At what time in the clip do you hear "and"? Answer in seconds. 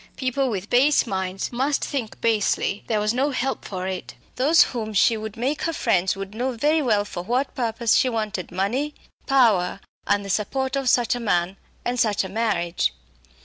10.07-10.25, 11.85-11.99